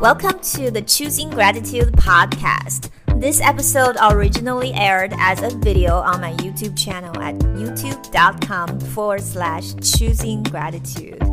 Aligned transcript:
Welcome 0.00 0.40
to 0.40 0.70
the 0.70 0.82
Choosing 0.82 1.30
Gratitude 1.30 1.94
podcast. 1.94 2.90
This 3.18 3.40
episode 3.40 3.96
originally 4.10 4.74
aired 4.74 5.14
as 5.16 5.40
a 5.40 5.56
video 5.56 5.94
on 5.94 6.20
my 6.20 6.34
YouTube 6.34 6.76
channel 6.76 7.18
at 7.22 7.34
youtube.com 7.36 8.78
forward 8.78 9.22
slash 9.22 9.72
choosing 9.76 10.42
gratitude. 10.42 11.25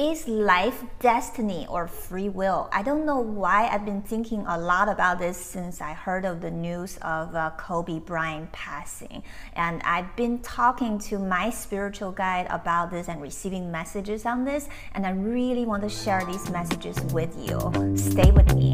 Is 0.00 0.26
life 0.26 0.82
destiny 0.98 1.66
or 1.68 1.86
free 1.86 2.30
will? 2.30 2.70
I 2.72 2.82
don't 2.82 3.04
know 3.04 3.18
why 3.18 3.68
I've 3.68 3.84
been 3.84 4.00
thinking 4.00 4.46
a 4.46 4.56
lot 4.56 4.88
about 4.88 5.18
this 5.18 5.36
since 5.36 5.82
I 5.82 5.92
heard 5.92 6.24
of 6.24 6.40
the 6.40 6.50
news 6.50 6.96
of 7.02 7.34
uh, 7.34 7.50
Kobe 7.58 7.98
Bryant 7.98 8.50
passing. 8.50 9.22
And 9.52 9.82
I've 9.82 10.16
been 10.16 10.38
talking 10.38 10.98
to 11.00 11.18
my 11.18 11.50
spiritual 11.50 12.12
guide 12.12 12.46
about 12.48 12.90
this 12.90 13.08
and 13.08 13.20
receiving 13.20 13.70
messages 13.70 14.24
on 14.24 14.46
this. 14.46 14.70
And 14.94 15.06
I 15.06 15.10
really 15.10 15.66
want 15.66 15.82
to 15.82 15.90
share 15.90 16.24
these 16.24 16.48
messages 16.48 16.98
with 17.12 17.36
you. 17.36 17.58
Stay 17.94 18.30
with 18.30 18.54
me. 18.54 18.72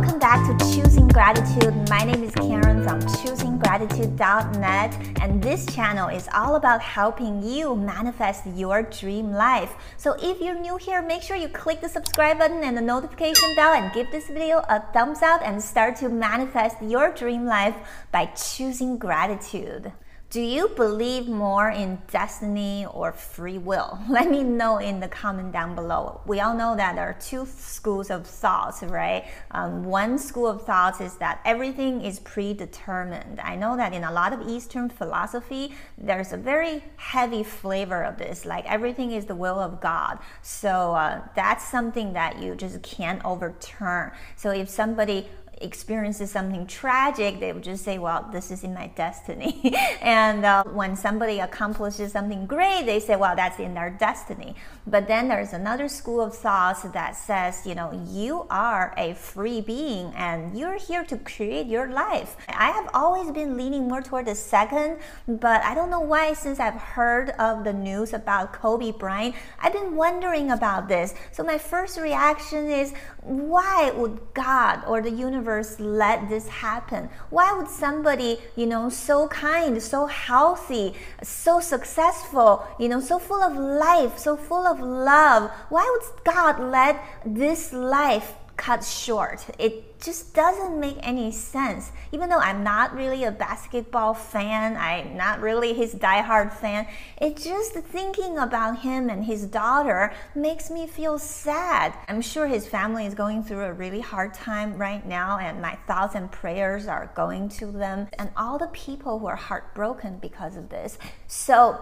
Welcome 0.00 0.18
back 0.18 0.58
to 0.58 0.72
Choosing 0.72 1.08
Gratitude. 1.08 1.74
My 1.90 2.04
name 2.04 2.24
is 2.24 2.32
Karen 2.32 2.82
from 2.82 3.02
choosinggratitude.net, 3.02 5.20
and 5.20 5.42
this 5.42 5.66
channel 5.66 6.08
is 6.08 6.26
all 6.32 6.54
about 6.54 6.80
helping 6.80 7.42
you 7.42 7.76
manifest 7.76 8.46
your 8.46 8.84
dream 8.84 9.30
life. 9.30 9.74
So 9.98 10.16
if 10.22 10.40
you're 10.40 10.58
new 10.58 10.78
here, 10.78 11.02
make 11.02 11.20
sure 11.20 11.36
you 11.36 11.48
click 11.48 11.82
the 11.82 11.88
subscribe 11.90 12.38
button 12.38 12.64
and 12.64 12.74
the 12.74 12.80
notification 12.80 13.54
bell 13.56 13.74
and 13.74 13.92
give 13.92 14.10
this 14.10 14.28
video 14.28 14.64
a 14.70 14.80
thumbs 14.94 15.20
up 15.20 15.42
and 15.44 15.62
start 15.62 15.96
to 15.96 16.08
manifest 16.08 16.80
your 16.80 17.12
dream 17.12 17.44
life 17.44 17.76
by 18.10 18.24
choosing 18.24 18.96
gratitude. 18.96 19.92
Do 20.30 20.40
you 20.40 20.68
believe 20.68 21.26
more 21.26 21.70
in 21.70 21.98
destiny 22.08 22.86
or 22.88 23.10
free 23.10 23.58
will? 23.58 23.98
Let 24.08 24.30
me 24.30 24.44
know 24.44 24.78
in 24.78 25.00
the 25.00 25.08
comment 25.08 25.50
down 25.50 25.74
below. 25.74 26.20
We 26.24 26.38
all 26.38 26.54
know 26.54 26.76
that 26.76 26.94
there 26.94 27.08
are 27.08 27.18
two 27.18 27.46
schools 27.46 28.12
of 28.12 28.28
thoughts, 28.28 28.84
right? 28.84 29.24
Um, 29.50 29.82
one 29.82 30.18
school 30.18 30.46
of 30.46 30.62
thoughts 30.62 31.00
is 31.00 31.16
that 31.16 31.40
everything 31.44 32.02
is 32.02 32.20
predetermined. 32.20 33.40
I 33.40 33.56
know 33.56 33.76
that 33.76 33.92
in 33.92 34.04
a 34.04 34.12
lot 34.12 34.32
of 34.32 34.48
Eastern 34.48 34.88
philosophy, 34.88 35.74
there's 35.98 36.32
a 36.32 36.36
very 36.36 36.84
heavy 36.94 37.42
flavor 37.42 38.04
of 38.04 38.16
this, 38.16 38.44
like 38.44 38.64
everything 38.70 39.10
is 39.10 39.24
the 39.24 39.34
will 39.34 39.58
of 39.58 39.80
God. 39.80 40.20
So 40.42 40.94
uh, 40.94 41.22
that's 41.34 41.66
something 41.66 42.12
that 42.12 42.40
you 42.40 42.54
just 42.54 42.80
can't 42.82 43.20
overturn. 43.24 44.12
So 44.36 44.50
if 44.50 44.68
somebody 44.68 45.26
experiences 45.60 46.30
something 46.30 46.66
tragic, 46.66 47.38
they 47.38 47.52
would 47.52 47.62
just 47.62 47.84
say, 47.84 47.98
Well, 47.98 48.28
this 48.32 48.50
is 48.50 48.64
in 48.64 48.72
my 48.72 48.88
destiny. 48.88 49.74
and 50.00 50.44
uh, 50.44 50.64
when 50.64 50.96
somebody 50.96 51.40
accomplishes 51.40 52.12
something 52.12 52.46
great, 52.46 52.86
they 52.86 52.98
say, 52.98 53.16
Well, 53.16 53.36
that's 53.36 53.58
in 53.58 53.74
their 53.74 53.90
destiny. 53.90 54.54
But 54.86 55.06
then 55.06 55.28
there's 55.28 55.52
another 55.52 55.88
school 55.88 56.20
of 56.20 56.34
thoughts 56.34 56.82
that 56.82 57.14
says, 57.14 57.66
You 57.66 57.74
know, 57.74 57.92
you 58.08 58.46
are 58.50 58.94
a 58.96 59.14
free 59.14 59.60
being 59.60 60.12
and 60.16 60.58
you're 60.58 60.78
here 60.78 61.04
to 61.04 61.18
create 61.18 61.66
your 61.66 61.88
life. 61.88 62.36
I 62.48 62.70
have 62.70 62.88
always 62.94 63.30
been 63.30 63.56
leaning 63.56 63.86
more 63.86 64.02
toward 64.02 64.26
the 64.26 64.34
second, 64.34 64.98
but 65.28 65.62
I 65.62 65.74
don't 65.74 65.90
know 65.90 66.00
why, 66.00 66.32
since 66.32 66.58
I've 66.58 66.74
heard 66.74 67.30
of 67.38 67.64
the 67.64 67.72
news 67.72 68.14
about 68.14 68.52
Kobe 68.52 68.92
Bryant, 68.92 69.34
I've 69.60 69.74
been 69.74 69.94
wondering 69.94 70.50
about 70.50 70.88
this. 70.88 71.14
So 71.32 71.44
my 71.44 71.58
first 71.58 71.98
reaction 71.98 72.70
is, 72.70 72.94
Why 73.22 73.92
would 73.94 74.20
God 74.32 74.84
or 74.86 75.02
the 75.02 75.10
universe? 75.10 75.49
Universe 75.50 75.80
let 75.80 76.28
this 76.28 76.48
happen? 76.48 77.08
Why 77.30 77.52
would 77.52 77.68
somebody, 77.68 78.38
you 78.56 78.66
know, 78.66 78.88
so 78.88 79.28
kind, 79.28 79.82
so 79.82 80.06
healthy, 80.06 80.94
so 81.22 81.60
successful, 81.60 82.66
you 82.78 82.88
know, 82.88 83.00
so 83.00 83.18
full 83.18 83.42
of 83.42 83.56
life, 83.56 84.18
so 84.18 84.36
full 84.36 84.66
of 84.66 84.80
love, 84.80 85.50
why 85.68 85.84
would 85.90 86.24
God 86.24 86.60
let 86.60 87.02
this 87.24 87.72
life 87.72 88.34
cut 88.56 88.84
short. 88.84 89.46
It 89.58 89.89
just 90.00 90.34
doesn't 90.34 90.78
make 90.78 90.96
any 91.02 91.30
sense. 91.32 91.92
Even 92.12 92.28
though 92.28 92.38
I'm 92.38 92.62
not 92.64 92.94
really 92.94 93.24
a 93.24 93.30
basketball 93.30 94.14
fan, 94.14 94.76
I'm 94.76 95.16
not 95.16 95.40
really 95.40 95.74
his 95.74 95.94
diehard 95.94 96.52
fan, 96.52 96.86
it 97.20 97.36
just 97.36 97.74
thinking 97.74 98.38
about 98.38 98.80
him 98.80 99.10
and 99.10 99.24
his 99.24 99.46
daughter 99.46 100.12
makes 100.34 100.70
me 100.70 100.86
feel 100.86 101.18
sad. 101.18 101.94
I'm 102.08 102.22
sure 102.22 102.46
his 102.46 102.66
family 102.66 103.06
is 103.06 103.14
going 103.14 103.42
through 103.42 103.64
a 103.64 103.72
really 103.72 104.00
hard 104.00 104.34
time 104.34 104.76
right 104.76 105.04
now, 105.06 105.38
and 105.38 105.60
my 105.60 105.76
thoughts 105.86 106.14
and 106.14 106.30
prayers 106.30 106.86
are 106.86 107.10
going 107.14 107.48
to 107.50 107.66
them 107.66 108.08
and 108.18 108.30
all 108.36 108.58
the 108.58 108.68
people 108.68 109.18
who 109.18 109.26
are 109.26 109.36
heartbroken 109.36 110.18
because 110.18 110.56
of 110.56 110.68
this. 110.68 110.98
So, 111.26 111.80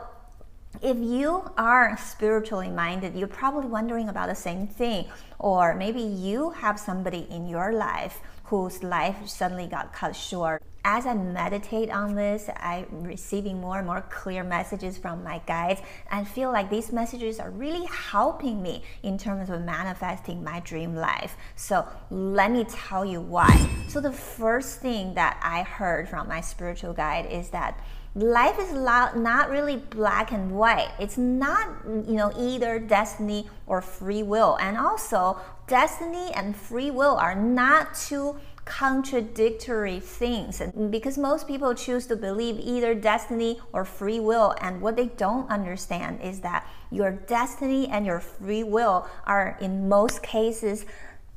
if 0.83 0.97
you 0.97 1.51
are 1.56 1.97
spiritually 1.99 2.69
minded, 2.71 3.15
you're 3.15 3.29
probably 3.29 3.69
wondering 3.69 4.09
about 4.09 4.29
the 4.29 4.34
same 4.34 4.67
thing. 4.67 5.06
Or 5.39 5.75
maybe 5.75 6.01
you 6.01 6.51
have 6.51 6.79
somebody 6.79 7.27
in 7.31 7.49
your 7.49 7.73
life 7.73 8.21
whose 8.45 8.83
life 8.83 9.28
suddenly 9.28 9.67
got 9.67 9.93
cut 9.93 10.15
short. 10.15 10.62
As 10.91 11.04
I 11.04 11.12
meditate 11.12 11.91
on 11.91 12.15
this, 12.15 12.49
I'm 12.56 12.87
receiving 13.03 13.60
more 13.60 13.76
and 13.76 13.87
more 13.87 14.00
clear 14.09 14.43
messages 14.43 14.97
from 14.97 15.22
my 15.22 15.38
guides 15.47 15.82
and 16.10 16.26
feel 16.26 16.50
like 16.50 16.71
these 16.71 16.93
messages 16.93 17.38
are 17.38 17.50
really 17.50 17.84
helping 17.88 18.62
me 18.62 18.82
in 19.03 19.19
terms 19.19 19.50
of 19.50 19.60
manifesting 19.60 20.43
my 20.43 20.60
dream 20.60 20.97
life. 20.97 21.37
So 21.56 21.87
let 22.09 22.50
me 22.50 22.65
tell 22.65 23.04
you 23.04 23.21
why. 23.21 23.69
So 23.88 24.00
the 24.00 24.10
first 24.10 24.81
thing 24.81 25.12
that 25.12 25.38
I 25.43 25.62
heard 25.62 26.09
from 26.09 26.27
my 26.27 26.41
spiritual 26.41 26.94
guide 26.94 27.27
is 27.31 27.50
that 27.50 27.78
life 28.15 28.59
is 28.59 28.72
not 28.72 29.50
really 29.50 29.77
black 29.77 30.32
and 30.32 30.53
white. 30.53 30.91
It's 30.98 31.19
not, 31.19 31.69
you 31.84 32.15
know, 32.15 32.32
either 32.38 32.78
destiny 32.78 33.50
or 33.66 33.82
free 33.82 34.22
will. 34.22 34.56
And 34.59 34.78
also, 34.78 35.38
destiny 35.66 36.32
and 36.32 36.56
free 36.56 36.91
will 36.91 37.16
are 37.16 37.34
not 37.34 37.94
two 37.94 38.41
contradictory 38.69 39.99
things 39.99 40.61
because 40.91 41.17
most 41.17 41.49
people 41.49 41.75
choose 41.75 42.06
to 42.06 42.15
believe 42.15 42.61
either 42.61 42.95
destiny 42.95 43.59
or 43.73 43.83
free 43.83 44.21
will 44.21 44.55
and 44.61 44.83
what 44.83 44.95
they 44.95 45.06
don't 45.06 45.51
understand 45.51 46.21
is 46.21 46.41
that 46.41 46.69
your 46.91 47.11
destiny 47.11 47.89
and 47.89 48.05
your 48.05 48.21
free 48.21 48.62
will 48.62 49.09
are 49.27 49.57
in 49.62 49.89
most 49.89 50.23
cases 50.23 50.84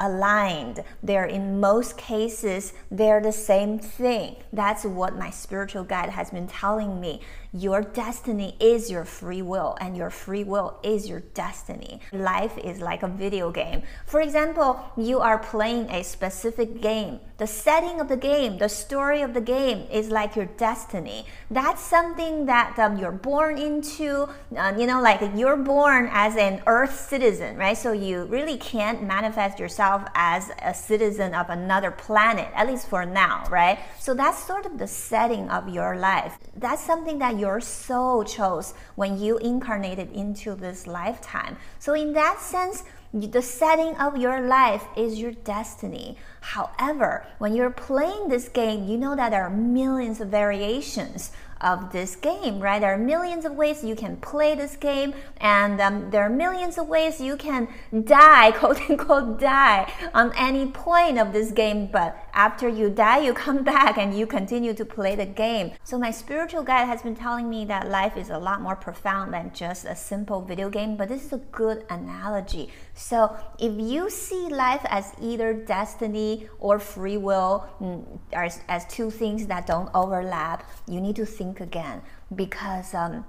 aligned. 0.02 0.84
They're 1.02 1.26
in 1.26 1.60
most 1.62 1.98
cases, 1.98 2.74
they're 2.90 3.22
the 3.22 3.32
same 3.32 3.80
thing. 3.80 4.36
That's 4.52 4.84
what 4.84 5.16
my 5.18 5.30
spiritual 5.30 5.86
guide 5.86 6.10
has 6.10 6.32
been 6.32 6.48
telling 6.48 7.00
me. 7.00 7.22
Your 7.54 7.82
destiny 7.82 8.56
is 8.62 8.90
your 8.90 9.04
free 9.04 9.42
will, 9.42 9.76
and 9.82 9.98
your 9.98 10.10
free 10.10 10.46
will 10.46 10.80
is 10.84 11.10
your 11.10 11.20
destiny. 11.20 12.00
Life 12.14 12.58
is 12.58 12.80
like 12.80 13.04
a 13.04 13.10
video 13.10 13.52
game. 13.52 13.84
For 14.06 14.22
example, 14.22 14.80
you 14.96 15.20
are 15.20 15.38
playing 15.38 15.90
a 15.90 16.02
specific 16.02 16.80
game. 16.80 17.20
The 17.40 17.48
setting 17.48 18.00
of 18.00 18.08
the 18.08 18.16
game, 18.16 18.58
the 18.58 18.70
story 18.70 19.22
of 19.22 19.34
the 19.34 19.42
game 19.42 19.86
is 19.92 20.12
like 20.12 20.36
your 20.38 20.46
destiny. 20.46 21.26
That's 21.50 21.82
something 21.82 22.46
that 22.46 22.80
um, 22.80 22.98
you're 22.98 23.12
born 23.12 23.58
into. 23.58 24.30
Uh, 24.56 24.74
you 24.78 24.88
know, 24.88 25.02
like 25.02 25.20
you're 25.36 25.58
born 25.58 26.08
as 26.14 26.38
an 26.38 26.62
Earth 26.68 27.08
citizen, 27.10 27.58
right? 27.58 27.76
So 27.76 27.92
you 27.92 28.26
really 28.26 28.58
can't 28.58 29.04
manifest 29.04 29.60
yourself 29.60 30.04
as 30.16 30.52
a 30.62 30.74
citizen 30.74 31.34
of 31.34 31.50
another 31.50 31.92
planet, 31.92 32.48
at 32.54 32.68
least 32.68 32.88
for 32.88 33.06
now, 33.06 33.44
right? 33.50 33.80
So 34.00 34.14
that's 34.14 34.42
sort 34.42 34.66
of 34.66 34.78
the 34.78 34.88
setting 34.88 35.50
of 35.50 35.68
your 35.68 35.98
life. 35.98 36.38
That's 36.56 36.84
something 36.84 37.18
that 37.20 37.41
your 37.42 37.60
soul 37.60 38.24
chose 38.24 38.74
when 38.96 39.20
you 39.20 39.38
incarnated 39.40 40.12
into 40.14 40.56
this 40.56 40.88
lifetime. 40.88 41.58
So, 41.80 41.94
in 41.94 42.14
that 42.14 42.40
sense, 42.40 42.84
the 43.14 43.42
setting 43.42 43.96
of 43.98 44.16
your 44.16 44.40
life 44.48 44.86
is 44.96 45.20
your 45.20 45.34
destiny. 45.34 46.18
However, 46.40 47.26
when 47.40 47.54
you're 47.54 47.70
playing 47.70 48.30
this 48.30 48.48
game, 48.48 48.88
you 48.88 48.98
know 48.98 49.16
that 49.18 49.32
there 49.32 49.44
are 49.44 49.50
millions 49.50 50.22
of 50.22 50.30
variations 50.30 51.32
of 51.62 51.92
this 51.92 52.16
game, 52.16 52.60
right? 52.60 52.80
There 52.80 52.94
are 52.94 52.98
millions 52.98 53.46
of 53.46 53.54
ways 53.54 53.84
you 53.84 53.96
can 53.96 54.18
play 54.18 54.56
this 54.56 54.76
game, 54.76 55.14
and 55.38 55.80
um, 55.80 56.10
there 56.10 56.24
are 56.24 56.30
millions 56.30 56.78
of 56.78 56.88
ways 56.88 57.22
you 57.22 57.38
can 57.38 57.68
die, 58.04 58.52
quote 58.56 58.82
unquote, 58.90 59.40
die 59.40 59.92
on 60.14 60.32
any 60.36 60.66
point 60.68 61.20
of 61.20 61.34
this 61.34 61.52
game. 61.52 61.88
But 61.92 62.18
after 62.34 62.68
you 62.68 62.90
die, 62.90 63.20
you 63.20 63.34
come 63.34 63.64
back 63.76 63.98
and 63.98 64.18
you 64.18 64.26
continue 64.26 64.74
to 64.74 64.86
play 64.86 65.16
the 65.16 65.26
game. 65.26 65.72
So, 65.84 65.98
my 65.98 66.12
spiritual 66.12 66.64
guide 66.64 66.86
has 66.88 67.02
been 67.02 67.16
telling 67.16 67.50
me 67.50 67.66
that 67.66 67.90
life 67.90 68.18
is 68.18 68.30
a 68.30 68.38
lot 68.38 68.62
more 68.62 68.76
profound 68.76 69.34
than 69.34 69.52
just 69.54 69.86
a 69.86 69.96
simple 69.96 70.42
video 70.42 70.70
game, 70.70 70.98
but 70.98 71.10
this 71.10 71.26
is 71.26 71.34
a 71.34 71.42
good 71.52 71.86
analogy. 71.90 72.70
So, 72.94 73.36
if 73.60 73.74
you 73.80 74.10
see 74.10 74.50
life 74.50 74.82
as 74.86 75.14
either 75.22 75.54
destiny 75.54 76.50
or 76.60 76.80
free 76.80 77.18
will, 77.18 77.68
mm, 77.80 78.20
as, 78.34 78.60
as 78.68 78.86
two 78.86 79.12
things 79.12 79.48
that 79.48 79.68
don't 79.68 79.90
overlap, 79.94 80.70
you 80.88 81.00
need 81.02 81.16
to 81.18 81.26
think 81.26 81.51
think 81.52 81.68
again 81.68 82.02
because 82.34 82.94
um, 82.94 83.26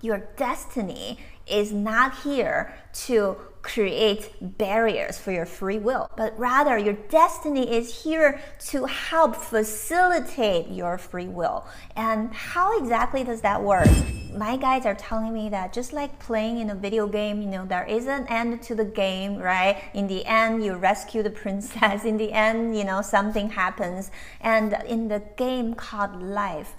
your 0.00 0.28
destiny 0.36 1.18
is 1.46 1.72
not 1.72 2.18
here 2.20 2.74
to 2.92 3.36
create 3.62 4.30
barriers 4.40 5.18
for 5.18 5.32
your 5.32 5.44
free 5.44 5.78
will, 5.78 6.08
but 6.16 6.38
rather 6.38 6.78
your 6.78 6.94
destiny 7.10 7.76
is 7.76 8.02
here 8.02 8.40
to 8.58 8.86
help 8.86 9.34
facilitate 9.36 10.68
your 10.68 10.96
free 10.96 11.26
will. 11.26 11.66
And 11.96 12.32
how 12.32 12.78
exactly 12.78 13.24
does 13.24 13.40
that 13.42 13.62
work? 13.62 13.88
My 14.36 14.56
guys 14.56 14.84
are 14.86 14.94
telling 14.94 15.32
me 15.32 15.48
that 15.48 15.72
just 15.72 15.92
like 15.92 16.18
playing 16.18 16.58
in 16.58 16.70
a 16.70 16.74
video 16.74 17.06
game, 17.06 17.40
you 17.40 17.48
know, 17.48 17.64
there 17.64 17.84
is 17.84 18.06
an 18.06 18.26
end 18.28 18.62
to 18.62 18.74
the 18.74 18.84
game, 18.84 19.38
right? 19.38 19.82
In 19.94 20.06
the 20.06 20.24
end, 20.26 20.64
you 20.64 20.74
rescue 20.74 21.22
the 21.22 21.30
princess. 21.42 22.04
In 22.04 22.16
the 22.16 22.32
end, 22.32 22.76
you 22.76 22.84
know, 22.84 23.02
something 23.02 23.50
happens. 23.50 24.10
And 24.40 24.76
in 24.86 25.08
the 25.08 25.22
game 25.36 25.74
called 25.74 26.22
life, 26.22 26.74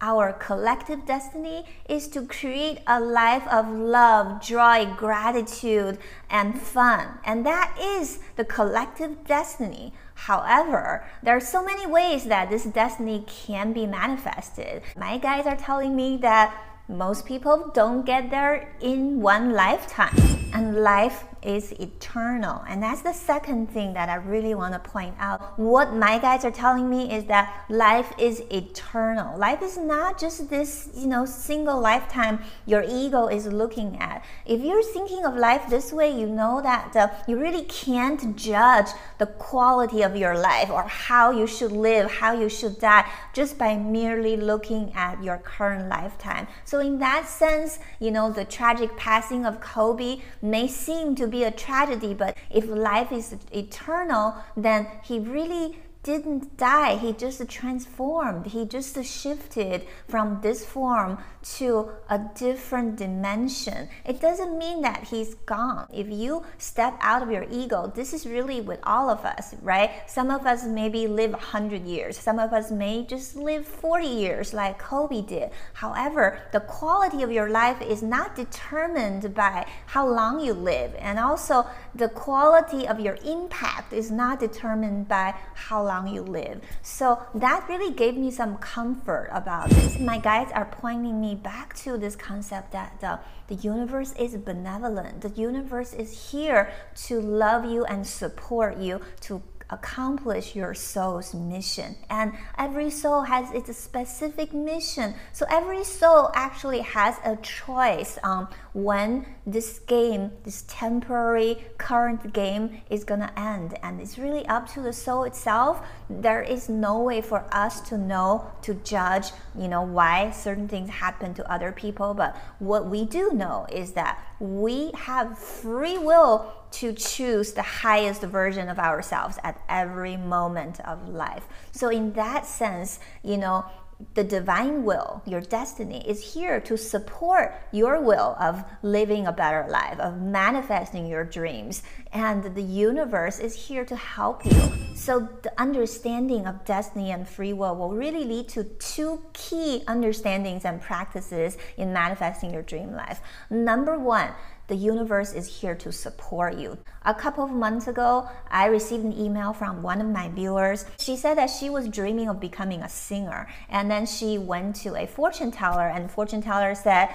our 0.00 0.32
collective 0.32 1.04
destiny 1.04 1.64
is 1.88 2.08
to 2.08 2.26
create 2.26 2.78
a 2.86 3.00
life 3.00 3.46
of 3.48 3.68
love, 3.68 4.40
joy, 4.42 4.86
gratitude, 4.96 5.98
and 6.30 6.60
fun. 6.60 7.18
And 7.24 7.44
that 7.44 7.76
is 7.80 8.20
the 8.36 8.44
collective 8.44 9.24
destiny. 9.24 9.92
However, 10.14 11.04
there 11.22 11.36
are 11.36 11.40
so 11.40 11.64
many 11.64 11.86
ways 11.86 12.24
that 12.24 12.50
this 12.50 12.64
destiny 12.64 13.24
can 13.26 13.72
be 13.72 13.86
manifested. 13.86 14.82
My 14.96 15.18
guys 15.18 15.46
are 15.46 15.56
telling 15.56 15.96
me 15.96 16.16
that 16.18 16.54
most 16.88 17.24
people 17.24 17.70
don't 17.72 18.04
get 18.04 18.30
there 18.30 18.74
in 18.80 19.20
one 19.20 19.52
lifetime. 19.52 20.43
And 20.54 20.82
life 20.82 21.24
is 21.44 21.72
eternal. 21.72 22.62
And 22.68 22.82
that's 22.82 23.02
the 23.02 23.12
second 23.12 23.70
thing 23.70 23.92
that 23.94 24.08
I 24.08 24.14
really 24.14 24.54
want 24.54 24.72
to 24.72 24.90
point 24.90 25.14
out. 25.18 25.58
What 25.58 25.94
my 25.94 26.18
guides 26.18 26.44
are 26.44 26.50
telling 26.50 26.88
me 26.88 27.12
is 27.12 27.24
that 27.24 27.64
life 27.68 28.12
is 28.18 28.40
eternal. 28.50 29.36
Life 29.38 29.62
is 29.62 29.76
not 29.76 30.18
just 30.18 30.48
this, 30.48 30.88
you 30.94 31.06
know, 31.06 31.26
single 31.26 31.78
lifetime 31.80 32.38
your 32.66 32.84
ego 32.88 33.26
is 33.26 33.46
looking 33.46 33.98
at. 33.98 34.24
If 34.46 34.62
you're 34.62 34.82
thinking 34.82 35.24
of 35.24 35.34
life 35.34 35.68
this 35.68 35.92
way, 35.92 36.08
you 36.10 36.26
know 36.26 36.62
that 36.62 36.96
uh, 36.96 37.08
you 37.28 37.38
really 37.38 37.64
can't 37.64 38.36
judge 38.36 38.88
the 39.18 39.26
quality 39.26 40.02
of 40.02 40.16
your 40.16 40.38
life 40.38 40.70
or 40.70 40.84
how 40.84 41.30
you 41.30 41.46
should 41.46 41.72
live, 41.72 42.10
how 42.10 42.32
you 42.32 42.48
should 42.48 42.78
die, 42.78 43.10
just 43.34 43.58
by 43.58 43.76
merely 43.76 44.36
looking 44.36 44.92
at 44.94 45.22
your 45.22 45.38
current 45.38 45.88
lifetime. 45.88 46.46
So, 46.64 46.78
in 46.78 46.98
that 47.00 47.28
sense, 47.28 47.78
you 48.00 48.10
know, 48.10 48.30
the 48.30 48.44
tragic 48.44 48.96
passing 48.96 49.44
of 49.44 49.60
Kobe 49.60 50.20
may 50.44 50.68
seem 50.68 51.14
to 51.16 51.26
be 51.26 51.42
a 51.42 51.50
tragedy, 51.50 52.14
but 52.14 52.36
if 52.50 52.66
life 52.66 53.10
is 53.10 53.34
eternal, 53.50 54.36
then 54.56 54.86
he 55.02 55.18
really 55.18 55.78
didn't 56.04 56.56
die. 56.58 56.96
He 56.96 57.12
just 57.12 57.48
transformed. 57.48 58.46
He 58.46 58.66
just 58.66 59.02
shifted 59.04 59.86
from 60.06 60.40
this 60.42 60.64
form 60.64 61.18
to 61.56 61.90
a 62.08 62.20
different 62.36 62.96
dimension. 62.96 63.88
It 64.04 64.20
doesn't 64.20 64.56
mean 64.56 64.82
that 64.82 65.04
he's 65.04 65.34
gone. 65.46 65.88
If 65.92 66.08
you 66.08 66.44
step 66.58 66.96
out 67.00 67.22
of 67.22 67.30
your 67.30 67.46
ego, 67.50 67.90
this 67.94 68.12
is 68.12 68.26
really 68.26 68.60
with 68.60 68.80
all 68.84 69.08
of 69.08 69.24
us, 69.24 69.54
right? 69.62 69.90
Some 70.06 70.30
of 70.30 70.46
us 70.46 70.64
maybe 70.64 71.06
live 71.06 71.32
100 71.32 71.84
years. 71.84 72.18
Some 72.18 72.38
of 72.38 72.52
us 72.52 72.70
may 72.70 73.04
just 73.04 73.34
live 73.34 73.66
40 73.66 74.06
years 74.06 74.52
like 74.52 74.78
Kobe 74.78 75.22
did. 75.22 75.50
However, 75.72 76.40
the 76.52 76.60
quality 76.60 77.22
of 77.22 77.32
your 77.32 77.48
life 77.48 77.80
is 77.80 78.02
not 78.02 78.36
determined 78.36 79.34
by 79.34 79.66
how 79.86 80.06
long 80.06 80.40
you 80.40 80.52
live. 80.52 80.94
And 80.98 81.18
also, 81.18 81.66
the 81.94 82.10
quality 82.10 82.86
of 82.86 83.00
your 83.00 83.16
impact 83.24 83.92
is 83.92 84.10
not 84.10 84.38
determined 84.38 85.08
by 85.08 85.34
how 85.54 85.82
long 85.82 85.93
long 85.94 86.08
you 86.08 86.22
live. 86.22 86.60
So 86.82 87.22
that 87.34 87.68
really 87.68 87.92
gave 87.92 88.16
me 88.16 88.30
some 88.30 88.56
comfort 88.58 89.28
about 89.32 89.70
this. 89.70 89.98
My 89.98 90.18
guides 90.18 90.50
are 90.52 90.64
pointing 90.64 91.20
me 91.20 91.34
back 91.34 91.74
to 91.84 91.96
this 91.96 92.16
concept 92.16 92.72
that 92.72 93.00
the, 93.00 93.20
the 93.46 93.54
universe 93.54 94.12
is 94.18 94.36
benevolent. 94.36 95.20
The 95.20 95.30
universe 95.30 95.92
is 95.92 96.30
here 96.30 96.72
to 97.06 97.20
love 97.20 97.64
you 97.64 97.84
and 97.84 98.06
support 98.06 98.78
you, 98.78 99.00
to 99.22 99.42
accomplish 99.70 100.54
your 100.54 100.74
soul's 100.74 101.34
mission. 101.34 101.96
And 102.10 102.32
every 102.58 102.90
soul 102.90 103.22
has 103.22 103.50
its 103.52 103.76
specific 103.76 104.52
mission. 104.52 105.14
So 105.32 105.46
every 105.50 105.84
soul 105.84 106.30
actually 106.34 106.80
has 106.80 107.16
a 107.24 107.36
choice 107.36 108.18
on 108.22 108.48
when 108.72 109.26
this 109.46 109.78
game, 109.80 110.32
this 110.44 110.64
temporary 110.68 111.64
current 111.78 112.32
game, 112.32 112.82
is 112.90 113.04
gonna 113.04 113.32
end. 113.36 113.78
And 113.82 114.00
it's 114.00 114.18
really 114.18 114.46
up 114.46 114.68
to 114.74 114.80
the 114.80 114.92
soul 114.92 115.24
itself. 115.24 115.86
There 116.08 116.42
is 116.42 116.68
no 116.68 117.00
way 117.00 117.20
for 117.20 117.44
us 117.52 117.80
to 117.88 117.98
know, 117.98 118.50
to 118.62 118.74
judge, 118.74 119.32
you 119.58 119.68
know, 119.68 119.82
why 119.82 120.30
certain 120.30 120.68
things 120.68 120.90
happen 120.90 121.34
to 121.34 121.52
other 121.52 121.72
people. 121.72 122.14
But 122.14 122.36
what 122.58 122.86
we 122.86 123.04
do 123.04 123.32
know 123.32 123.66
is 123.70 123.92
that 123.92 124.18
we 124.40 124.90
have 124.94 125.38
free 125.38 125.98
will 125.98 126.52
to 126.72 126.92
choose 126.92 127.52
the 127.52 127.62
highest 127.62 128.22
version 128.22 128.68
of 128.68 128.78
ourselves 128.78 129.38
at 129.44 129.60
every 129.68 130.16
moment 130.16 130.80
of 130.80 131.08
life. 131.08 131.46
So, 131.72 131.88
in 131.88 132.12
that 132.14 132.46
sense, 132.46 132.98
you 133.22 133.36
know, 133.36 133.64
the 134.14 134.24
divine 134.24 134.84
will, 134.84 135.22
your 135.26 135.40
destiny, 135.40 136.08
is 136.08 136.34
here 136.34 136.60
to 136.60 136.76
support 136.76 137.54
your 137.72 138.00
will 138.00 138.36
of 138.38 138.64
living 138.82 139.26
a 139.26 139.32
better 139.32 139.66
life, 139.68 139.98
of 139.98 140.20
manifesting 140.20 141.06
your 141.06 141.24
dreams. 141.24 141.82
And 142.12 142.54
the 142.54 142.62
universe 142.62 143.38
is 143.38 143.54
here 143.54 143.84
to 143.86 143.96
help 143.96 144.44
you. 144.44 144.72
So, 144.94 145.28
the 145.42 145.52
understanding 145.60 146.46
of 146.46 146.64
destiny 146.64 147.10
and 147.10 147.28
free 147.28 147.52
will 147.52 147.74
will 147.74 147.92
really 147.92 148.24
lead 148.24 148.48
to 148.50 148.64
two 148.64 149.22
key 149.32 149.82
understandings 149.88 150.64
and 150.64 150.80
practices 150.80 151.58
in 151.76 151.92
manifesting 151.92 152.52
your 152.52 152.62
dream 152.62 152.92
life. 152.92 153.20
Number 153.50 153.98
one, 153.98 154.30
the 154.66 154.74
universe 154.74 155.32
is 155.32 155.60
here 155.60 155.74
to 155.74 155.92
support 155.92 156.56
you. 156.56 156.78
A 157.04 157.14
couple 157.14 157.44
of 157.44 157.50
months 157.50 157.86
ago, 157.86 158.28
I 158.50 158.66
received 158.66 159.04
an 159.04 159.12
email 159.12 159.52
from 159.52 159.82
one 159.82 160.00
of 160.00 160.06
my 160.06 160.28
viewers. 160.28 160.86
She 160.98 161.16
said 161.16 161.36
that 161.36 161.50
she 161.50 161.68
was 161.68 161.88
dreaming 161.88 162.28
of 162.28 162.40
becoming 162.40 162.82
a 162.82 162.88
singer, 162.88 163.48
and 163.68 163.90
then 163.90 164.06
she 164.06 164.38
went 164.38 164.76
to 164.76 164.96
a 164.96 165.06
fortune 165.06 165.50
teller, 165.50 165.88
and 165.88 166.10
fortune 166.10 166.40
teller 166.40 166.74
said, 166.74 167.10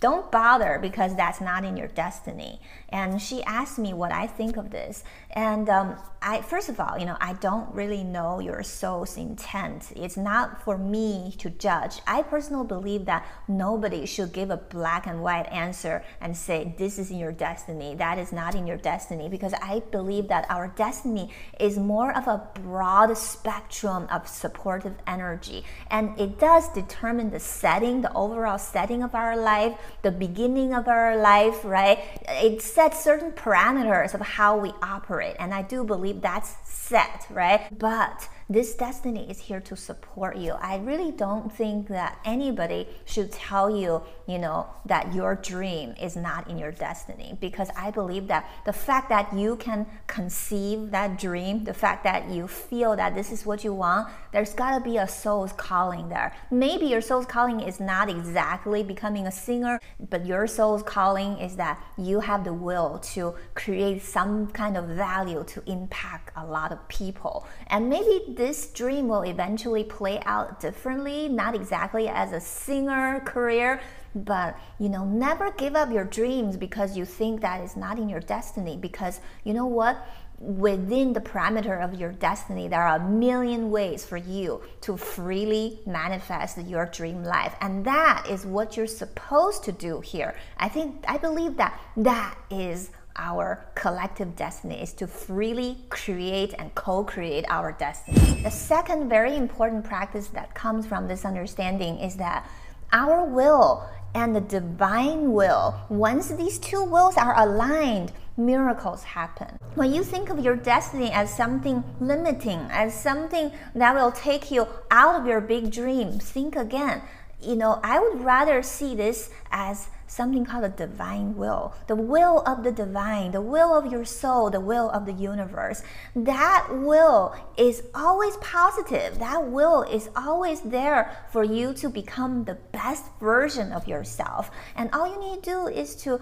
"Don't 0.00 0.30
bother 0.30 0.78
because 0.80 1.16
that's 1.16 1.40
not 1.40 1.64
in 1.64 1.76
your 1.76 1.88
destiny." 1.88 2.60
And 2.88 3.20
she 3.20 3.42
asked 3.44 3.78
me 3.78 3.92
what 3.94 4.12
I 4.12 4.26
think 4.26 4.56
of 4.56 4.70
this, 4.70 5.04
and 5.30 5.68
um, 5.68 5.96
I 6.22 6.42
first 6.42 6.68
of 6.68 6.80
all, 6.80 6.98
you 6.98 7.06
know, 7.06 7.16
I 7.20 7.34
don't 7.34 7.72
really 7.74 8.04
know 8.04 8.40
your 8.40 8.62
soul's 8.62 9.16
intent. 9.16 9.92
It's 9.96 10.16
not 10.16 10.62
for 10.62 10.78
me 10.78 11.34
to 11.38 11.50
judge. 11.50 12.00
I 12.06 12.22
personally 12.22 12.66
believe 12.66 13.04
that 13.06 13.26
nobody 13.48 14.06
should 14.06 14.32
give 14.32 14.50
a 14.50 14.56
black 14.56 15.06
and 15.06 15.22
white 15.22 15.46
answer 15.52 16.04
and 16.20 16.36
say 16.36 16.74
this 16.78 16.98
is 16.98 17.10
in 17.10 17.18
your 17.18 17.32
destiny, 17.32 17.94
that 17.96 18.18
is 18.18 18.32
not 18.32 18.54
in 18.54 18.66
your 18.66 18.76
destiny, 18.76 19.28
because 19.28 19.54
I 19.54 19.82
believe 19.90 20.28
that 20.28 20.46
our 20.50 20.68
destiny 20.68 21.30
is 21.60 21.78
more 21.78 22.16
of 22.16 22.26
a 22.26 22.48
broad 22.62 23.16
spectrum 23.16 24.06
of 24.10 24.28
supportive 24.28 24.94
energy, 25.06 25.64
and 25.90 26.18
it 26.18 26.38
does 26.38 26.68
determine 26.70 27.30
the 27.30 27.40
setting, 27.40 28.02
the 28.02 28.12
overall 28.14 28.58
setting 28.58 29.02
of 29.02 29.14
our 29.14 29.36
life, 29.36 29.76
the 30.02 30.10
beginning 30.10 30.74
of 30.74 30.88
our 30.88 31.16
life, 31.16 31.64
right? 31.64 31.98
It 32.28 32.62
sets 32.62 33.02
certain 33.02 33.32
parameters 33.32 34.14
of 34.14 34.20
how 34.20 34.56
we 34.56 34.72
operate, 34.82 35.36
and 35.38 35.52
I 35.54 35.62
do 35.62 35.84
believe 35.84 36.20
that's 36.20 36.56
set, 36.64 37.26
right? 37.30 37.66
But 37.78 38.28
this 38.48 38.74
destiny 38.74 39.28
is 39.28 39.40
here 39.40 39.60
to 39.60 39.76
support 39.76 40.36
you. 40.36 40.52
I 40.52 40.76
really 40.76 41.10
don't 41.10 41.52
think 41.52 41.88
that 41.88 42.20
anybody 42.24 42.86
should 43.04 43.32
tell 43.32 43.68
you, 43.68 44.02
you 44.28 44.38
know, 44.38 44.68
that 44.84 45.12
your 45.12 45.34
dream 45.34 45.94
is 46.00 46.14
not 46.14 46.48
in 46.48 46.56
your 46.56 46.70
destiny 46.70 47.36
because 47.40 47.70
I 47.76 47.90
believe 47.90 48.28
that 48.28 48.48
the 48.64 48.72
fact 48.72 49.08
that 49.08 49.34
you 49.34 49.56
can 49.56 49.84
conceive 50.06 50.92
that 50.92 51.18
dream, 51.18 51.64
the 51.64 51.74
fact 51.74 52.04
that 52.04 52.30
you 52.30 52.46
feel 52.46 52.94
that 52.94 53.16
this 53.16 53.32
is 53.32 53.44
what 53.44 53.64
you 53.64 53.74
want, 53.74 54.08
there's 54.32 54.54
got 54.54 54.78
to 54.78 54.84
be 54.84 54.98
a 54.98 55.08
soul's 55.08 55.52
calling 55.52 56.08
there. 56.08 56.32
Maybe 56.50 56.86
your 56.86 57.00
soul's 57.00 57.26
calling 57.26 57.60
is 57.60 57.80
not 57.80 58.08
exactly 58.08 58.84
becoming 58.84 59.26
a 59.26 59.32
singer, 59.32 59.80
but 60.08 60.24
your 60.24 60.46
soul's 60.46 60.84
calling 60.84 61.36
is 61.38 61.56
that 61.56 61.82
you 61.98 62.20
have 62.20 62.44
the 62.44 62.52
will 62.52 63.00
to 63.14 63.34
create 63.54 64.02
some 64.02 64.46
kind 64.48 64.76
of 64.76 64.84
value 64.86 65.42
to 65.48 65.62
impact 65.68 66.30
a 66.36 66.46
lot 66.46 66.70
of 66.70 66.86
people. 66.86 67.44
And 67.68 67.90
maybe 67.90 68.35
this 68.36 68.68
dream 68.68 69.08
will 69.08 69.22
eventually 69.22 69.84
play 69.84 70.20
out 70.24 70.60
differently, 70.60 71.28
not 71.28 71.54
exactly 71.54 72.08
as 72.08 72.32
a 72.32 72.40
singer 72.40 73.20
career, 73.24 73.80
but 74.14 74.58
you 74.78 74.88
know, 74.88 75.04
never 75.04 75.50
give 75.52 75.76
up 75.76 75.92
your 75.92 76.04
dreams 76.04 76.56
because 76.56 76.96
you 76.96 77.04
think 77.04 77.40
that 77.40 77.62
is 77.62 77.76
not 77.76 77.98
in 77.98 78.08
your 78.08 78.20
destiny. 78.20 78.76
Because 78.76 79.20
you 79.44 79.54
know 79.54 79.66
what? 79.66 80.06
Within 80.38 81.14
the 81.14 81.20
parameter 81.20 81.82
of 81.82 81.98
your 81.98 82.12
destiny, 82.12 82.68
there 82.68 82.82
are 82.82 82.98
a 82.98 83.08
million 83.08 83.70
ways 83.70 84.04
for 84.04 84.18
you 84.18 84.62
to 84.82 84.96
freely 84.96 85.80
manifest 85.86 86.58
your 86.58 86.86
dream 86.86 87.24
life. 87.24 87.54
And 87.62 87.84
that 87.86 88.26
is 88.28 88.44
what 88.44 88.76
you're 88.76 88.86
supposed 88.86 89.64
to 89.64 89.72
do 89.72 90.00
here. 90.00 90.36
I 90.58 90.68
think, 90.68 91.04
I 91.08 91.16
believe 91.16 91.56
that 91.56 91.80
that 91.96 92.36
is 92.50 92.90
our 93.16 93.66
collective 93.74 94.36
destiny 94.36 94.80
is 94.82 94.92
to 94.94 95.06
freely 95.06 95.78
create 95.88 96.54
and 96.58 96.74
co 96.74 97.04
create 97.04 97.44
our 97.48 97.72
destiny. 97.72 98.42
The 98.42 98.50
second 98.50 99.08
very 99.08 99.36
important 99.36 99.84
practice 99.84 100.28
that 100.28 100.54
comes 100.54 100.86
from 100.86 101.08
this 101.08 101.24
understanding 101.24 101.98
is 101.98 102.16
that 102.16 102.48
our 102.92 103.24
will 103.24 103.88
and 104.14 104.34
the 104.34 104.40
divine 104.40 105.32
will, 105.32 105.74
once 105.90 106.28
these 106.28 106.58
two 106.58 106.82
wills 106.82 107.18
are 107.18 107.38
aligned, 107.38 108.12
miracles 108.38 109.02
happen. 109.02 109.58
When 109.74 109.92
you 109.92 110.02
think 110.02 110.30
of 110.30 110.38
your 110.38 110.56
destiny 110.56 111.10
as 111.12 111.34
something 111.34 111.84
limiting, 112.00 112.60
as 112.70 112.98
something 112.98 113.52
that 113.74 113.94
will 113.94 114.12
take 114.12 114.50
you 114.50 114.66
out 114.90 115.20
of 115.20 115.26
your 115.26 115.42
big 115.42 115.70
dream, 115.70 116.18
think 116.18 116.56
again 116.56 117.02
you 117.40 117.56
know, 117.56 117.80
I 117.82 118.00
would 118.00 118.24
rather 118.24 118.62
see 118.62 118.94
this 118.94 119.30
as 119.50 119.88
something 120.06 120.44
called 120.44 120.64
the 120.64 120.68
divine 120.68 121.36
will, 121.36 121.74
the 121.88 121.96
will 121.96 122.40
of 122.46 122.62
the 122.62 122.72
divine, 122.72 123.32
the 123.32 123.40
will 123.40 123.76
of 123.76 123.90
your 123.90 124.04
soul, 124.04 124.50
the 124.50 124.60
will 124.60 124.88
of 124.90 125.04
the 125.04 125.12
universe. 125.12 125.82
That 126.14 126.68
will 126.70 127.34
is 127.56 127.82
always 127.94 128.36
positive. 128.38 129.18
That 129.18 129.46
will 129.46 129.82
is 129.82 130.08
always 130.16 130.60
there 130.60 131.10
for 131.30 131.44
you 131.44 131.74
to 131.74 131.88
become 131.88 132.44
the 132.44 132.58
best 132.72 133.04
version 133.20 133.72
of 133.72 133.88
yourself. 133.88 134.50
And 134.76 134.90
all 134.92 135.06
you 135.06 135.20
need 135.20 135.42
to 135.42 135.50
do 135.50 135.66
is 135.66 135.96
to 135.96 136.20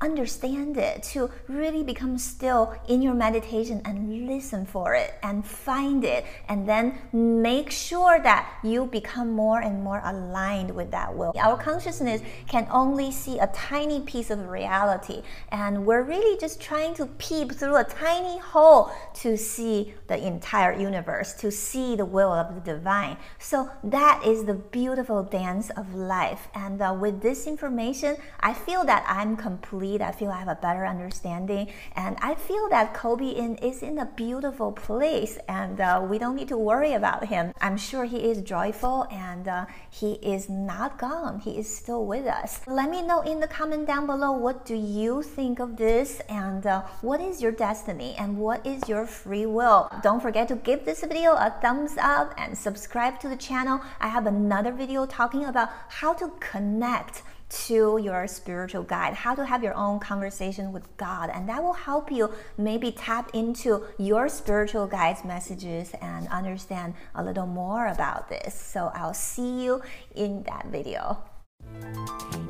understand 0.00 0.76
it, 0.76 1.02
to 1.02 1.30
really 1.48 1.82
become 1.82 2.18
still 2.18 2.74
in 2.88 3.00
your 3.00 3.14
meditation 3.14 3.80
and 3.84 4.26
listen 4.26 4.66
for 4.66 4.94
it 4.94 5.14
and 5.22 5.46
find 5.46 6.04
it, 6.04 6.26
and 6.48 6.68
then 6.68 6.98
make 7.12 7.70
sure 7.70 8.18
that 8.22 8.58
you 8.62 8.84
become 8.86 9.30
more 9.30 9.60
and 9.60 9.82
more 9.82 10.02
aligned 10.04 10.70
with 10.74 10.90
that 10.90 11.14
will. 11.16 11.32
Our 11.38 11.56
consciousness 11.56 12.20
can 12.48 12.66
only 12.70 13.10
see 13.10 13.38
a 13.38 13.46
tiny 13.48 14.00
piece 14.00 14.30
of 14.30 14.48
reality, 14.48 15.22
and 15.50 15.86
we're 15.86 16.02
really 16.02 16.38
just 16.38 16.60
trying 16.60 16.92
to 16.94 17.06
peep 17.06 17.52
through 17.52 17.76
a 17.76 17.84
tiny 17.84 18.38
hole 18.38 18.90
to 19.14 19.38
see 19.38 19.94
the 20.08 20.26
entire 20.26 20.78
universe, 20.78 21.32
to 21.34 21.50
see 21.50 21.96
the 21.96 22.04
will 22.04 22.32
of 22.32 22.54
the 22.54 22.60
divine. 22.60 23.16
So 23.38 23.70
that 23.84 24.22
is 24.26 24.44
the 24.44 24.54
beautiful 24.54 25.22
dance 25.22 25.70
of 25.70 25.94
life. 25.94 26.48
And 26.54 26.82
uh, 26.82 26.96
with 27.00 27.22
this 27.22 27.46
information, 27.46 28.16
I 28.40 28.52
feel 28.52 28.84
that 28.84 29.04
I'm 29.08 29.36
complete 29.36 29.85
I 29.86 30.10
feel 30.10 30.30
I 30.30 30.38
have 30.38 30.48
a 30.48 30.56
better 30.56 30.84
understanding, 30.84 31.68
and 31.94 32.16
I 32.20 32.34
feel 32.34 32.68
that 32.70 32.92
Kobe 32.92 33.28
in, 33.28 33.56
is 33.56 33.82
in 33.82 33.98
a 33.98 34.06
beautiful 34.06 34.72
place, 34.72 35.38
and 35.48 35.80
uh, 35.80 36.04
we 36.10 36.18
don't 36.18 36.34
need 36.34 36.48
to 36.48 36.58
worry 36.58 36.94
about 36.94 37.26
him. 37.26 37.52
I'm 37.60 37.76
sure 37.76 38.04
he 38.04 38.18
is 38.18 38.42
joyful, 38.42 39.06
and 39.10 39.46
uh, 39.46 39.66
he 39.88 40.14
is 40.14 40.48
not 40.48 40.98
gone. 40.98 41.38
He 41.38 41.52
is 41.58 41.68
still 41.74 42.04
with 42.04 42.26
us. 42.26 42.60
Let 42.66 42.90
me 42.90 43.00
know 43.00 43.20
in 43.20 43.38
the 43.38 43.46
comment 43.46 43.86
down 43.86 44.06
below 44.06 44.32
what 44.32 44.66
do 44.66 44.74
you 44.74 45.22
think 45.22 45.60
of 45.60 45.76
this, 45.76 46.20
and 46.28 46.66
uh, 46.66 46.82
what 47.00 47.20
is 47.20 47.40
your 47.40 47.52
destiny, 47.52 48.16
and 48.18 48.36
what 48.36 48.66
is 48.66 48.88
your 48.88 49.06
free 49.06 49.46
will. 49.46 49.88
Don't 50.02 50.20
forget 50.20 50.48
to 50.48 50.56
give 50.56 50.84
this 50.84 51.04
video 51.04 51.32
a 51.32 51.54
thumbs 51.62 51.94
up 52.00 52.34
and 52.36 52.58
subscribe 52.58 53.20
to 53.20 53.28
the 53.28 53.36
channel. 53.36 53.80
I 54.00 54.08
have 54.08 54.26
another 54.26 54.72
video 54.72 55.06
talking 55.06 55.44
about 55.44 55.68
how 55.88 56.12
to 56.14 56.32
connect 56.40 57.22
to 57.48 57.98
your 58.02 58.26
spiritual 58.26 58.82
guide, 58.82 59.14
how 59.14 59.34
to 59.34 59.44
have 59.44 59.62
your 59.62 59.74
own 59.74 60.00
conversation 60.00 60.72
with 60.72 60.96
God. 60.96 61.30
And 61.32 61.48
that 61.48 61.62
will 61.62 61.72
help 61.72 62.10
you 62.10 62.32
maybe 62.58 62.92
tap 62.92 63.30
into 63.34 63.84
your 63.98 64.28
spiritual 64.28 64.86
guide's 64.86 65.24
messages 65.24 65.92
and 66.00 66.28
understand 66.28 66.94
a 67.14 67.22
little 67.22 67.46
more 67.46 67.86
about 67.86 68.28
this. 68.28 68.54
So 68.54 68.90
I'll 68.94 69.14
see 69.14 69.64
you 69.64 69.82
in 70.14 70.42
that 70.44 70.66
video. 70.66 71.22